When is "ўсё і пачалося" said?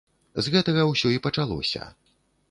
0.91-1.83